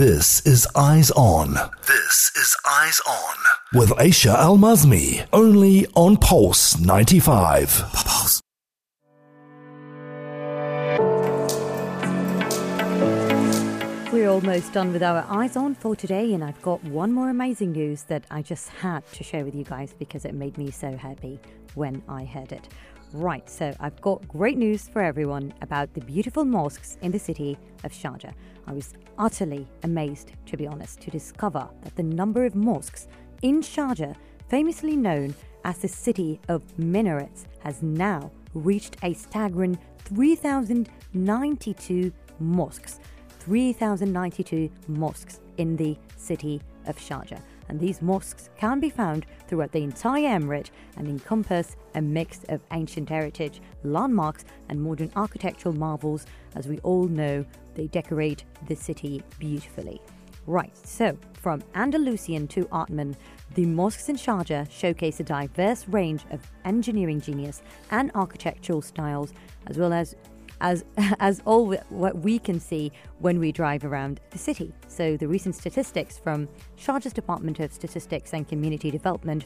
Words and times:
This 0.00 0.40
is 0.46 0.66
Eyes 0.74 1.10
On. 1.10 1.52
This 1.86 2.32
is 2.34 2.56
Eyes 2.66 3.02
On. 3.06 3.36
With 3.74 3.90
Aisha 3.90 4.34
Al 4.34 4.56
Mazmi. 4.56 5.26
Only 5.30 5.86
on 5.94 6.16
Pulse 6.16 6.80
95. 6.80 7.84
Pulse. 7.92 8.40
We're 14.10 14.30
almost 14.30 14.72
done 14.72 14.94
with 14.94 15.02
our 15.02 15.26
eyes 15.28 15.54
on 15.54 15.74
for 15.74 15.94
today, 15.94 16.32
and 16.32 16.42
I've 16.42 16.62
got 16.62 16.82
one 16.84 17.12
more 17.12 17.28
amazing 17.28 17.72
news 17.72 18.04
that 18.04 18.24
I 18.30 18.40
just 18.40 18.70
had 18.70 19.06
to 19.12 19.22
share 19.22 19.44
with 19.44 19.54
you 19.54 19.64
guys 19.64 19.94
because 19.98 20.24
it 20.24 20.32
made 20.32 20.56
me 20.56 20.70
so 20.70 20.96
happy 20.96 21.38
when 21.74 22.02
I 22.08 22.24
heard 22.24 22.52
it. 22.52 22.70
Right, 23.12 23.50
so 23.50 23.74
I've 23.80 24.00
got 24.00 24.28
great 24.28 24.56
news 24.56 24.86
for 24.86 25.02
everyone 25.02 25.52
about 25.62 25.92
the 25.94 26.00
beautiful 26.00 26.44
mosques 26.44 26.96
in 27.02 27.10
the 27.10 27.18
city 27.18 27.58
of 27.82 27.90
Sharjah. 27.90 28.32
I 28.68 28.72
was 28.72 28.94
utterly 29.18 29.66
amazed, 29.82 30.30
to 30.46 30.56
be 30.56 30.68
honest, 30.68 31.00
to 31.00 31.10
discover 31.10 31.68
that 31.82 31.96
the 31.96 32.04
number 32.04 32.44
of 32.44 32.54
mosques 32.54 33.08
in 33.42 33.62
Sharjah, 33.62 34.14
famously 34.48 34.96
known 34.96 35.34
as 35.64 35.78
the 35.78 35.88
city 35.88 36.40
of 36.48 36.62
minarets, 36.78 37.46
has 37.64 37.82
now 37.82 38.30
reached 38.54 38.96
a 39.02 39.12
staggering 39.12 39.76
3,092 40.04 42.12
mosques. 42.38 43.00
3,092 43.40 44.70
mosques 44.86 45.40
in 45.56 45.76
the 45.76 45.98
city 46.16 46.62
of 46.86 46.96
Sharjah. 46.96 47.40
And 47.70 47.78
these 47.78 48.02
mosques 48.02 48.50
can 48.56 48.80
be 48.80 48.90
found 48.90 49.26
throughout 49.46 49.70
the 49.70 49.84
entire 49.84 50.40
emirate 50.40 50.70
and 50.96 51.06
encompass 51.06 51.76
a 51.94 52.02
mix 52.02 52.40
of 52.48 52.60
ancient 52.72 53.08
heritage, 53.08 53.62
landmarks, 53.84 54.44
and 54.68 54.82
modern 54.82 55.12
architectural 55.14 55.72
marvels. 55.76 56.26
As 56.56 56.66
we 56.66 56.78
all 56.78 57.04
know, 57.04 57.46
they 57.76 57.86
decorate 57.86 58.42
the 58.66 58.74
city 58.74 59.22
beautifully. 59.38 60.02
Right, 60.48 60.76
so 60.84 61.16
from 61.34 61.62
Andalusian 61.76 62.48
to 62.48 62.66
Ottoman, 62.72 63.16
the 63.54 63.66
mosques 63.66 64.08
in 64.08 64.16
Sharjah 64.16 64.68
showcase 64.68 65.20
a 65.20 65.24
diverse 65.24 65.86
range 65.86 66.24
of 66.32 66.40
engineering 66.64 67.20
genius 67.20 67.62
and 67.92 68.10
architectural 68.16 68.82
styles, 68.82 69.32
as 69.68 69.78
well 69.78 69.92
as 69.92 70.16
as 70.60 70.84
as 71.20 71.40
all 71.44 71.74
what 71.88 72.18
we 72.18 72.38
can 72.38 72.60
see 72.60 72.92
when 73.18 73.38
we 73.38 73.52
drive 73.52 73.84
around 73.84 74.20
the 74.30 74.38
city. 74.38 74.72
So 74.88 75.16
the 75.16 75.28
recent 75.28 75.54
statistics 75.54 76.18
from 76.18 76.48
Sharjah's 76.78 77.12
Department 77.12 77.60
of 77.60 77.72
Statistics 77.72 78.32
and 78.32 78.48
Community 78.48 78.90
Development 78.90 79.44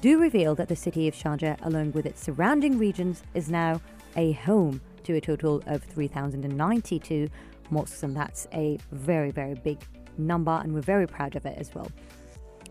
do 0.00 0.18
reveal 0.20 0.54
that 0.56 0.68
the 0.68 0.76
city 0.76 1.06
of 1.06 1.14
Sharjah, 1.14 1.64
along 1.64 1.92
with 1.92 2.06
its 2.06 2.20
surrounding 2.20 2.76
regions, 2.78 3.22
is 3.34 3.48
now 3.48 3.80
a 4.16 4.32
home 4.32 4.80
to 5.04 5.14
a 5.14 5.20
total 5.20 5.62
of 5.66 5.82
3,092 5.84 7.28
mosques, 7.70 8.02
and 8.02 8.16
that's 8.16 8.48
a 8.52 8.78
very, 8.90 9.30
very 9.30 9.54
big 9.54 9.78
number, 10.18 10.60
and 10.62 10.74
we're 10.74 10.80
very 10.80 11.06
proud 11.06 11.36
of 11.36 11.46
it 11.46 11.56
as 11.56 11.72
well. 11.74 11.90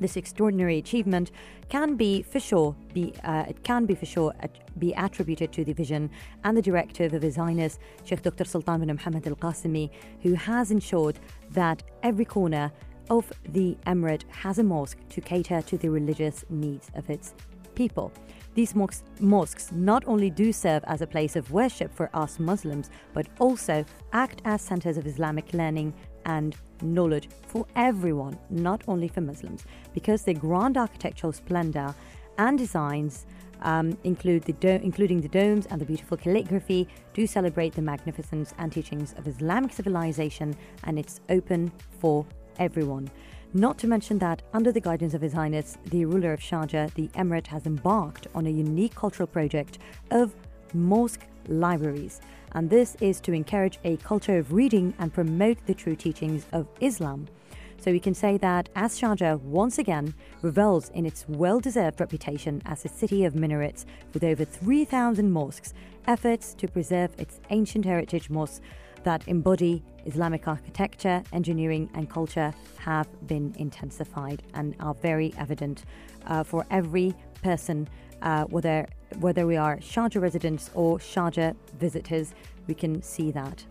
This 0.00 0.16
extraordinary 0.16 0.78
achievement 0.78 1.30
can 1.68 1.96
be 1.96 2.22
for 2.22 2.40
sure 2.40 2.76
be 2.92 3.14
uh, 3.24 3.44
it 3.48 3.62
can 3.62 3.86
be 3.86 3.94
for 3.94 4.06
sure 4.06 4.32
be 4.78 4.92
attributed 4.92 5.52
to 5.52 5.64
the 5.64 5.72
vision 5.72 6.10
and 6.44 6.56
the 6.56 6.62
directive 6.62 7.14
of 7.14 7.22
His 7.22 7.36
Highness 7.36 7.78
Sheikh 8.04 8.22
Dr. 8.22 8.44
Sultan 8.44 8.80
bin 8.80 8.88
Mohammed 8.88 9.26
Al 9.26 9.36
Qasimi, 9.36 9.90
who 10.22 10.34
has 10.34 10.70
ensured 10.70 11.18
that 11.50 11.82
every 12.02 12.24
corner 12.24 12.70
of 13.08 13.32
the 13.50 13.76
emirate 13.86 14.28
has 14.30 14.58
a 14.58 14.62
mosque 14.62 14.98
to 15.10 15.20
cater 15.20 15.62
to 15.62 15.78
the 15.78 15.88
religious 15.88 16.44
needs 16.50 16.90
of 16.94 17.08
its 17.08 17.34
people. 17.74 18.12
These 18.54 18.74
mosques, 18.74 19.04
mosques 19.20 19.70
not 19.70 20.02
only 20.06 20.30
do 20.30 20.52
serve 20.52 20.82
as 20.86 21.02
a 21.02 21.06
place 21.06 21.36
of 21.36 21.52
worship 21.52 21.94
for 21.94 22.08
us 22.14 22.38
Muslims, 22.38 22.90
but 23.12 23.26
also 23.38 23.84
act 24.12 24.40
as 24.44 24.62
centers 24.62 24.96
of 24.96 25.06
Islamic 25.06 25.52
learning 25.52 25.92
and 26.26 26.54
knowledge 26.82 27.28
for 27.46 27.66
everyone, 27.74 28.38
not 28.50 28.82
only 28.86 29.08
for 29.08 29.20
Muslims, 29.20 29.64
because 29.94 30.22
their 30.22 30.34
grand 30.34 30.76
architectural 30.76 31.32
splendor 31.32 31.94
and 32.38 32.58
designs 32.58 33.26
um, 33.62 33.96
include 34.04 34.42
the 34.42 34.52
do- 34.52 34.80
including 34.82 35.20
the 35.20 35.28
domes 35.28 35.66
and 35.66 35.80
the 35.80 35.84
beautiful 35.84 36.16
calligraphy, 36.16 36.86
do 37.14 37.26
celebrate 37.26 37.74
the 37.74 37.82
magnificence 37.82 38.52
and 38.58 38.70
teachings 38.70 39.14
of 39.14 39.26
Islamic 39.26 39.72
civilization, 39.72 40.54
and 40.84 40.98
it's 40.98 41.20
open 41.30 41.72
for 41.98 42.26
everyone. 42.58 43.10
Not 43.54 43.78
to 43.78 43.86
mention 43.86 44.18
that, 44.18 44.42
under 44.52 44.70
the 44.70 44.80
guidance 44.80 45.14
of 45.14 45.22
His 45.22 45.32
Highness, 45.32 45.78
the 45.86 46.04
ruler 46.04 46.32
of 46.34 46.40
Sharjah, 46.40 46.92
the 46.94 47.08
Emirate 47.08 47.46
has 47.46 47.64
embarked 47.64 48.26
on 48.34 48.46
a 48.46 48.50
unique 48.50 48.94
cultural 48.94 49.26
project 49.26 49.78
of 50.10 50.34
mosque 50.74 51.26
libraries 51.48 52.20
and 52.56 52.70
this 52.70 52.96
is 53.02 53.20
to 53.20 53.34
encourage 53.34 53.78
a 53.84 53.98
culture 53.98 54.38
of 54.38 54.52
reading 54.52 54.94
and 54.98 55.12
promote 55.12 55.58
the 55.66 55.74
true 55.74 55.94
teachings 55.94 56.46
of 56.52 56.66
Islam. 56.80 57.28
So 57.76 57.92
we 57.92 58.00
can 58.00 58.14
say 58.14 58.38
that 58.38 58.70
as 58.74 58.98
Sharjah 58.98 59.38
once 59.42 59.78
again 59.78 60.14
revels 60.40 60.88
in 60.94 61.04
its 61.04 61.26
well 61.28 61.60
deserved 61.60 62.00
reputation 62.00 62.62
as 62.64 62.84
a 62.84 62.88
city 62.88 63.26
of 63.26 63.34
minarets 63.34 63.84
with 64.14 64.24
over 64.24 64.46
3,000 64.46 65.30
mosques, 65.30 65.74
efforts 66.06 66.54
to 66.54 66.66
preserve 66.66 67.10
its 67.18 67.40
ancient 67.50 67.84
heritage 67.84 68.30
mosques 68.30 68.62
that 69.04 69.28
embody 69.28 69.84
Islamic 70.06 70.48
architecture, 70.48 71.22
engineering, 71.32 71.90
and 71.94 72.08
culture 72.08 72.54
have 72.78 73.06
been 73.26 73.54
intensified 73.58 74.42
and 74.54 74.74
are 74.80 74.94
very 74.94 75.34
evident 75.36 75.84
uh, 76.26 76.42
for 76.42 76.64
every 76.70 77.14
person, 77.42 77.86
uh, 78.22 78.44
whether 78.44 78.86
whether 79.20 79.46
we 79.46 79.56
are 79.56 79.76
Sharjah 79.78 80.20
residents 80.20 80.70
or 80.74 80.98
Sharjah 80.98 81.54
visitors, 81.78 82.34
we 82.66 82.74
can 82.74 83.02
see 83.02 83.30
that 83.30 83.64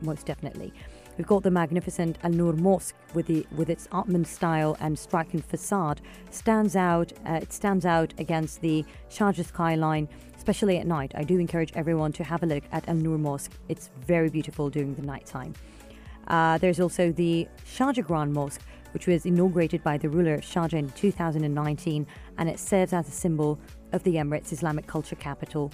most 0.00 0.26
definitely. 0.26 0.72
We've 1.16 1.26
got 1.26 1.42
the 1.42 1.50
magnificent 1.50 2.16
Al 2.22 2.30
Noor 2.30 2.52
Mosque 2.52 2.94
with 3.12 3.26
the 3.26 3.46
with 3.56 3.68
its 3.68 3.88
Ottoman 3.90 4.24
style 4.24 4.76
and 4.80 4.96
striking 4.96 5.42
facade 5.42 6.00
stands 6.30 6.76
out. 6.76 7.12
Uh, 7.28 7.40
it 7.42 7.52
stands 7.52 7.84
out 7.84 8.14
against 8.18 8.60
the 8.60 8.84
Sharjah 9.10 9.44
skyline, 9.44 10.08
especially 10.36 10.78
at 10.78 10.86
night. 10.86 11.12
I 11.16 11.24
do 11.24 11.38
encourage 11.38 11.72
everyone 11.74 12.12
to 12.12 12.24
have 12.24 12.44
a 12.44 12.46
look 12.46 12.62
at 12.70 12.88
Al 12.88 12.94
Noor 12.94 13.18
Mosque. 13.18 13.52
It's 13.68 13.90
very 14.06 14.30
beautiful 14.30 14.70
during 14.70 14.94
the 14.94 15.02
night 15.02 15.26
time. 15.26 15.54
Uh, 16.28 16.58
there's 16.58 16.80
also 16.80 17.10
the 17.10 17.48
Sharjah 17.66 18.04
Grand 18.04 18.32
Mosque, 18.32 18.60
which 18.92 19.06
was 19.06 19.26
inaugurated 19.26 19.82
by 19.82 19.98
the 19.98 20.08
ruler 20.08 20.38
Sharjah 20.38 20.74
in 20.74 20.90
2019, 20.90 22.06
and 22.38 22.48
it 22.48 22.58
serves 22.58 22.92
as 22.92 23.08
a 23.08 23.12
symbol 23.12 23.58
of 23.92 24.02
the 24.04 24.14
Emirates 24.14 24.52
Islamic 24.52 24.86
culture 24.86 25.16
capital. 25.16 25.72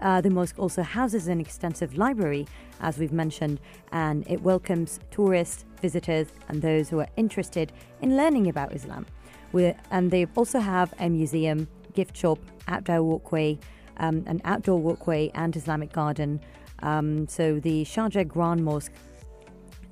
Uh, 0.00 0.20
the 0.20 0.30
mosque 0.30 0.58
also 0.58 0.82
houses 0.82 1.26
an 1.26 1.40
extensive 1.40 1.98
library, 1.98 2.46
as 2.80 2.98
we've 2.98 3.12
mentioned, 3.12 3.58
and 3.90 4.24
it 4.28 4.40
welcomes 4.42 5.00
tourists, 5.10 5.64
visitors, 5.82 6.28
and 6.48 6.62
those 6.62 6.88
who 6.88 7.00
are 7.00 7.08
interested 7.16 7.72
in 8.00 8.16
learning 8.16 8.48
about 8.48 8.72
Islam. 8.72 9.06
We're, 9.52 9.74
and 9.90 10.10
they 10.10 10.26
also 10.36 10.60
have 10.60 10.94
a 11.00 11.08
museum, 11.08 11.66
gift 11.94 12.16
shop, 12.16 12.38
outdoor 12.68 13.02
walkway, 13.02 13.58
um, 13.96 14.22
an 14.26 14.40
outdoor 14.44 14.78
walkway, 14.78 15.30
and 15.34 15.56
Islamic 15.56 15.92
garden. 15.92 16.40
Um, 16.80 17.26
so 17.26 17.58
the 17.58 17.84
Sharjah 17.84 18.28
Grand 18.28 18.64
Mosque 18.64 18.92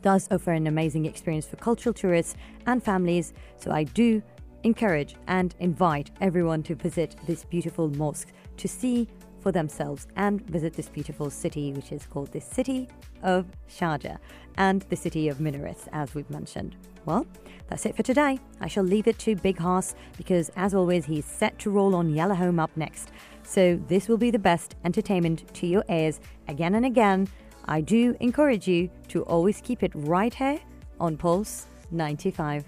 does 0.06 0.28
offer 0.30 0.52
an 0.52 0.68
amazing 0.68 1.04
experience 1.04 1.46
for 1.46 1.56
cultural 1.56 1.92
tourists 1.92 2.36
and 2.66 2.80
families. 2.80 3.34
So 3.56 3.72
I 3.72 3.82
do 3.82 4.22
encourage 4.62 5.16
and 5.26 5.52
invite 5.58 6.12
everyone 6.20 6.62
to 6.62 6.76
visit 6.76 7.16
this 7.26 7.44
beautiful 7.44 7.88
mosque 7.88 8.28
to 8.58 8.68
see 8.68 9.08
for 9.40 9.50
themselves 9.50 10.06
and 10.14 10.40
visit 10.42 10.74
this 10.74 10.88
beautiful 10.88 11.28
city, 11.28 11.72
which 11.72 11.90
is 11.90 12.06
called 12.06 12.30
the 12.30 12.40
City 12.40 12.88
of 13.24 13.46
Sharjah 13.68 14.18
and 14.58 14.82
the 14.90 14.94
City 14.94 15.28
of 15.28 15.40
Minarets, 15.40 15.88
as 15.92 16.14
we've 16.14 16.30
mentioned. 16.30 16.76
Well, 17.04 17.26
that's 17.66 17.84
it 17.84 17.96
for 17.96 18.04
today. 18.04 18.38
I 18.60 18.68
shall 18.68 18.84
leave 18.84 19.08
it 19.08 19.18
to 19.20 19.34
Big 19.34 19.58
Hoss 19.58 19.96
because, 20.16 20.52
as 20.54 20.72
always, 20.72 21.04
he's 21.04 21.24
set 21.24 21.58
to 21.60 21.70
roll 21.70 21.96
on 21.96 22.14
Yellow 22.14 22.36
Home 22.36 22.60
up 22.60 22.70
next. 22.76 23.10
So, 23.42 23.80
this 23.88 24.08
will 24.08 24.18
be 24.18 24.30
the 24.30 24.38
best 24.38 24.76
entertainment 24.84 25.52
to 25.54 25.66
your 25.66 25.84
ears 25.88 26.20
again 26.46 26.76
and 26.76 26.86
again. 26.86 27.26
I 27.68 27.80
do 27.80 28.16
encourage 28.20 28.68
you 28.68 28.90
to 29.08 29.22
always 29.24 29.60
keep 29.60 29.82
it 29.82 29.92
right 29.94 30.32
here 30.32 30.60
on 31.00 31.16
Pulse 31.16 31.66
95. 31.90 32.64